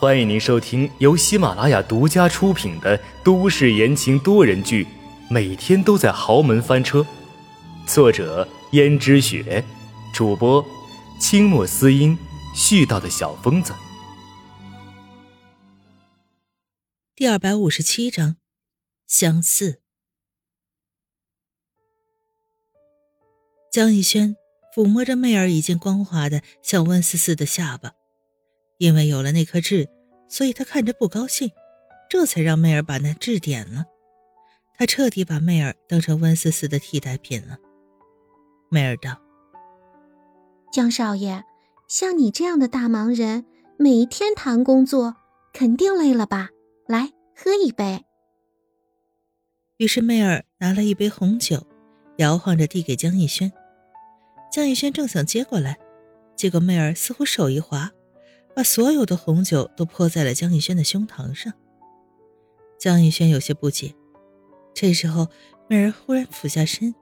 [0.00, 4.84] 欢迎您收听由喜马拉雅独家出品的都市言情多人剧
[5.28, 7.00] 《每天都在豪门翻车》，
[7.84, 9.64] 作者：胭脂雪，
[10.14, 10.64] 主播：
[11.20, 12.16] 清墨思音，
[12.54, 13.74] 絮叨的小疯子。
[17.16, 18.36] 第二百五十七章，
[19.08, 19.80] 相似。
[23.72, 24.36] 江逸轩
[24.76, 27.94] 抚摸着媚儿已经光滑的像温思思的下巴，
[28.78, 29.88] 因为有了那颗痣，
[30.28, 31.50] 所以他看着不高兴，
[32.08, 33.84] 这才让媚儿把那痣点了。
[34.76, 37.58] 他彻底把媚儿当成温思思的替代品了。
[38.70, 39.20] 媚儿道
[40.72, 41.42] ：“江少爷，
[41.88, 43.44] 像你这样的大忙人，
[43.76, 45.16] 每天谈工作，
[45.52, 46.50] 肯定累了吧？
[46.86, 48.04] 来，喝一杯。”
[49.78, 51.66] 于是媚儿拿了一杯红酒。
[52.18, 53.52] 摇晃着递给江逸轩，
[54.50, 55.78] 江逸轩正想接过来，
[56.34, 57.92] 结果媚儿似乎手一滑，
[58.58, 61.52] 把所有的红酒都泼在了江逸轩的胸膛上。
[62.76, 63.94] 江逸轩有些不解，
[64.74, 65.28] 这时候
[65.68, 66.92] 媚儿忽然俯下身，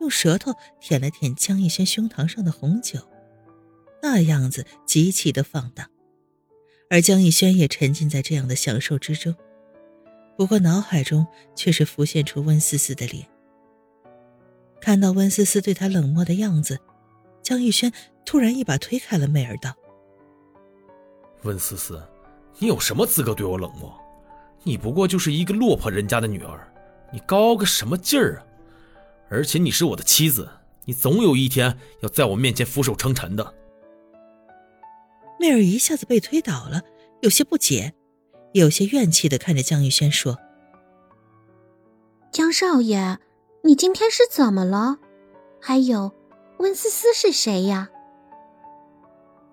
[0.00, 2.98] 用舌头舔了舔江逸轩胸膛上的红酒，
[4.02, 5.88] 那样子极其的放荡，
[6.90, 9.32] 而江逸轩也沉浸在这样的享受之中，
[10.36, 13.24] 不过脑海中却是浮现出温思思的脸。
[14.80, 16.80] 看到温思思对他冷漠的样子，
[17.40, 17.92] 江逸轩
[18.24, 19.76] 突然一把推开了媚儿，道
[21.42, 22.02] ：“温思思，
[22.58, 23.92] 你有什么资格对我冷漠？
[24.62, 26.72] 你不过就是一个落魄人家的女儿，
[27.12, 28.44] 你高傲个什么劲儿啊？
[29.30, 30.48] 而且你是我的妻子，
[30.84, 33.54] 你总有一天要在我面前俯首称臣的。”
[35.38, 36.82] 媚儿一下子被推倒了，
[37.20, 37.94] 有些不解，
[38.52, 40.38] 有些怨气的看着江玉轩说
[42.32, 43.18] ：“江少爷。”
[43.64, 44.98] 你今天是怎么了？
[45.60, 46.14] 还有，
[46.58, 47.90] 温思思是谁呀？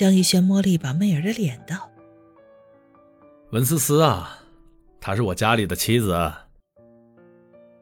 [0.00, 1.90] 江逸轩摸了一把媚儿的脸，道
[3.52, 4.42] ：“文思思啊，
[4.98, 6.32] 她是我家里的妻子。”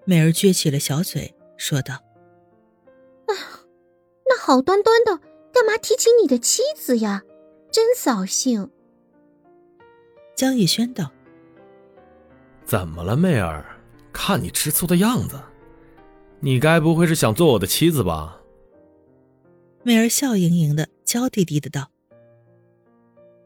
[0.05, 1.95] 媚儿撅起了小嘴，说道
[3.30, 3.40] ：“哎呀，
[4.28, 5.17] 那好端端的，
[5.52, 7.23] 干嘛提起你的妻子呀？
[7.70, 8.68] 真扫兴。”
[10.34, 11.12] 江逸轩道
[12.67, 13.64] ：“怎么了，媚儿？
[14.12, 15.40] 看你吃醋的样子。”
[16.42, 18.40] 你该不会是想做我的妻子吧？
[19.84, 21.92] 媚儿笑盈盈的，娇滴滴的道：“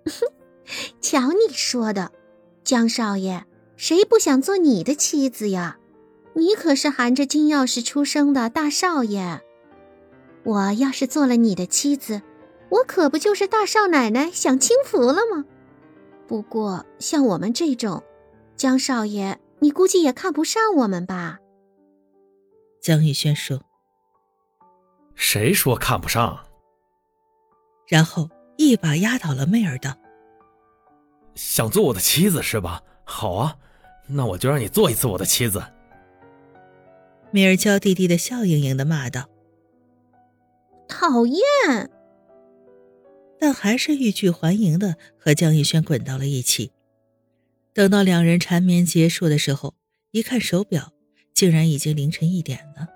[1.00, 2.10] 瞧你说的，
[2.64, 3.44] 江少爷，
[3.76, 5.78] 谁不想做你的妻子呀？
[6.34, 9.42] 你可是含着金钥匙出生的大少爷。
[10.44, 12.22] 我要是做了你的妻子，
[12.70, 15.44] 我可不就是大少奶奶享清福了吗？
[16.26, 18.02] 不过像我们这种，
[18.56, 21.38] 江少爷，你估计也看不上我们吧？”
[22.80, 23.60] 江逸轩说
[25.14, 26.46] ：“谁说看不上？”
[27.86, 29.96] 然后一把压倒了媚儿，道
[31.34, 32.82] ：“想做我的妻子是吧？
[33.04, 33.56] 好啊，
[34.06, 35.62] 那我就让你做一次我的妻子。”
[37.32, 39.28] 媚儿娇滴滴的笑盈盈的骂道
[40.88, 41.42] ：“讨厌！”
[43.40, 46.70] 但还是欲拒还迎的和江逸轩滚到了一起。
[47.72, 49.74] 等到两人缠绵结束的时候，
[50.10, 50.92] 一看手表。
[51.34, 52.86] 竟然已经凌晨一点了，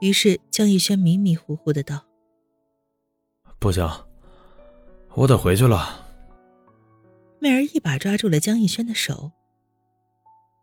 [0.00, 2.04] 于是江逸轩迷迷糊糊的道
[3.58, 3.88] ：“不行，
[5.14, 6.06] 我得回去了。”
[7.40, 9.32] 媚儿一把抓住了江逸轩的手：“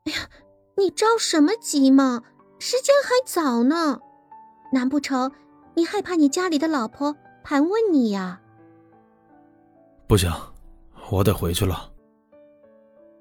[0.06, 0.30] 哎呀，
[0.78, 2.24] 你着什么急嘛？
[2.60, 4.00] 时间还早呢，
[4.74, 5.32] 难不成
[5.76, 8.42] 你害怕你家里的老婆盘问你呀
[10.08, 10.32] ？”“不行，
[11.12, 11.92] 我得回去了。”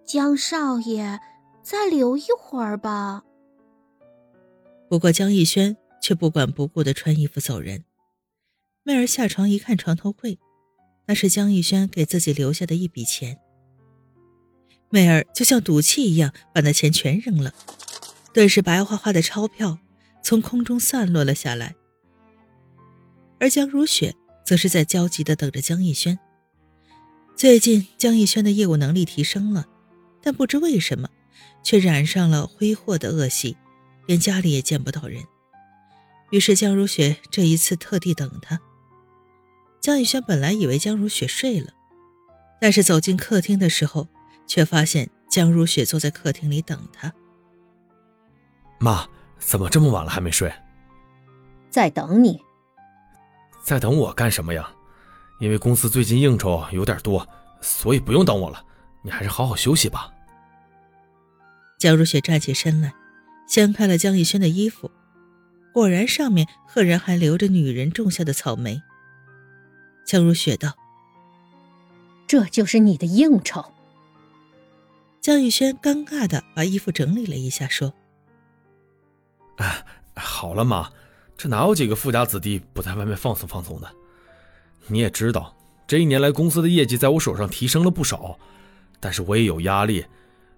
[0.05, 1.21] 江少爷，
[1.62, 3.23] 再留一会儿吧。
[4.89, 7.85] 不过江逸轩却不管不顾的穿衣服走人。
[8.83, 10.39] 媚儿下床一看床头柜，
[11.10, 13.37] 那是江逸轩给自己留下的一笔钱。
[14.91, 17.53] 媚儿就像赌气一样把那钱全扔了，
[18.32, 19.81] 顿时白花花的钞票
[20.22, 21.75] 从空中散落了下来。
[23.41, 24.15] 而江如雪
[24.47, 26.16] 则是在焦急的等着江逸轩。
[27.34, 29.67] 最近江逸轩的业务能力提升了，
[30.23, 31.08] 但不知为什么，
[31.64, 33.56] 却染上了挥霍的恶习。
[34.06, 35.25] 连家里也见不到人，
[36.31, 38.61] 于是江如雪这一次特地等他。
[39.81, 41.73] 江逸轩本来以为江如雪睡了，
[42.61, 44.06] 但是走进客厅的时候，
[44.47, 47.12] 却发现江如雪坐在客厅里等他。
[48.79, 50.53] 妈，怎么这么晚了还没睡？
[51.71, 52.41] 在等你。
[53.62, 54.71] 在等我干什么呀？
[55.38, 57.26] 因为公司最近应酬有点多，
[57.61, 58.62] 所以不用等我了。
[59.03, 60.12] 你还是好好休息吧。
[61.79, 62.94] 江如雪站起身来。
[63.47, 64.88] 掀开了江逸轩的衣服，
[65.73, 68.81] 果然上面赫然还留着女人种下的草莓。
[70.11, 70.77] 江如雪道
[72.27, 73.65] ：“这就是你的应酬。”
[75.23, 77.95] 江宇轩尴尬的把衣服整理了一下，说
[79.59, 79.87] ：“啊，
[80.17, 80.91] 好了妈，
[81.37, 83.89] 这哪有几个富家子弟不在外面放松放松的？
[84.89, 88.37] 你也知道，这一年来公司的业绩在我手上提升了不少，
[88.99, 90.05] 但是我也有压力，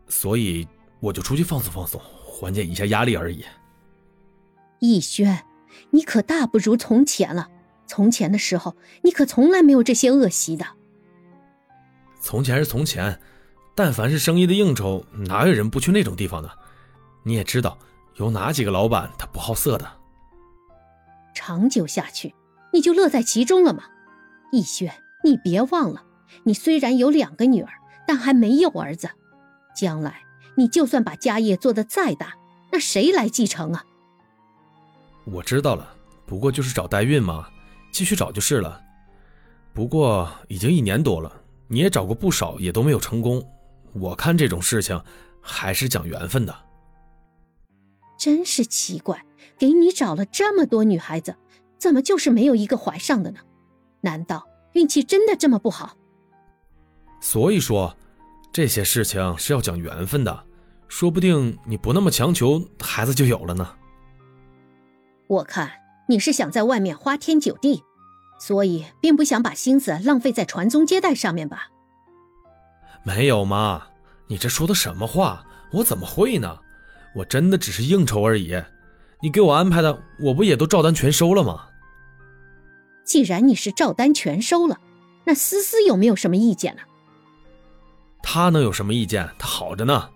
[0.09, 0.67] 所以
[0.99, 3.45] 我就出去放松放松，缓解一下压力而已。”
[4.81, 5.45] 逸轩，
[5.91, 7.51] 你可大不如从前了。
[7.93, 10.65] 从前的时候，你可从来没有这些恶习的。
[12.23, 13.21] 从前是从前。
[13.75, 16.49] 但凡是生意的应酬，哪有人不去那种地方呢？
[17.23, 17.77] 你也知道，
[18.17, 19.87] 有哪几个老板他不好色的？
[21.35, 22.35] 长久下去，
[22.73, 23.85] 你就乐在其中了吗？
[24.53, 24.91] 逸轩，
[25.23, 26.03] 你别忘了，
[26.45, 27.71] 你虽然有两个女儿，
[28.07, 29.11] 但还没有儿子。
[29.75, 30.21] 将来
[30.57, 32.35] 你就算把家业做得再大，
[32.71, 33.85] 那谁来继承啊？
[35.25, 35.95] 我知道了，
[36.27, 37.49] 不过就是找代孕嘛，
[37.93, 38.83] 继续找就是了。
[39.73, 41.33] 不过已经一年多了，
[41.69, 43.47] 你也找过不少，也都没有成功。
[43.93, 45.01] 我看这种事情
[45.41, 46.55] 还是讲缘分的。
[48.19, 49.25] 真是奇怪，
[49.59, 51.37] 给你找了这么多女孩子，
[51.79, 53.41] 怎么就是没有一个怀上的呢？
[54.01, 55.97] 难道运气真的这么不好？
[57.21, 57.97] 所以说，
[58.53, 60.45] 这些事情是要讲缘分的，
[60.89, 63.77] 说不定你不那么强求，孩子就有了呢。
[65.27, 65.71] 我看
[66.13, 67.85] 你是想在外面花天酒地，
[68.39, 71.71] 所以并不想把心思浪费在传宗接代上面吧。
[73.03, 73.83] 没有妈，
[74.27, 75.47] 你这说的什么话？
[75.73, 76.59] 我怎么会呢？
[77.15, 78.63] 我真的只是应酬而已。
[79.23, 81.69] 你给我安排的，我不也都照单全收了吗？
[83.07, 84.79] 既然你是照单全收了，
[85.25, 86.83] 那思思有没有什么意见呢？
[88.23, 89.31] 他能有什么意见？
[89.39, 90.11] 他好着呢。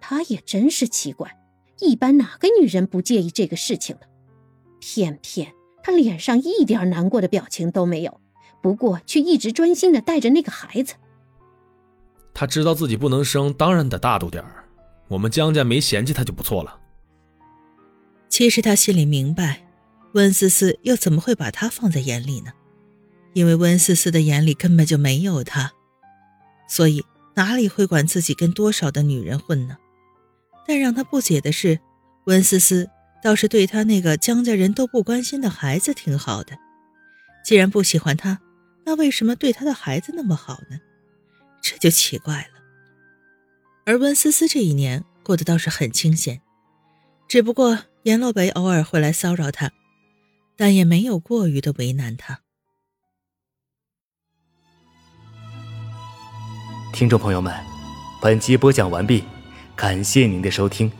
[0.00, 1.36] 他也真是奇怪，
[1.80, 4.02] 一般哪个女人不介意这个事情呢？
[4.80, 8.20] 偏偏他脸上一点难过的表情都没有，
[8.60, 10.94] 不过却一直专心的带着那个孩子。
[12.34, 14.64] 他知道自己不能生，当然得大度点儿。
[15.08, 16.78] 我们江家没嫌弃他就不错了。
[18.28, 19.66] 其实他心里明白，
[20.12, 22.52] 温思思又怎么会把他放在眼里呢？
[23.32, 25.72] 因为温思思的眼里根本就没有他，
[26.68, 27.04] 所以
[27.34, 29.76] 哪里会管自己跟多少的女人混呢？
[30.66, 31.80] 但让他不解的是，
[32.24, 32.88] 温思思
[33.22, 36.56] 倒是对他那个江家人都不关心的孩子挺好的。
[37.44, 38.40] 既然不喜欢他，
[38.84, 40.78] 那为什么对他的孩子那么好呢？
[41.62, 42.60] 这就奇怪了。
[43.84, 46.40] 而温思思这一年过得倒是很清闲，
[47.28, 49.70] 只不过阎洛北偶尔会来骚扰她，
[50.56, 52.40] 但也没有过于的为难她。
[56.92, 57.54] 听众朋友们，
[58.20, 59.24] 本集播讲完毕，
[59.76, 60.90] 感谢您的收听。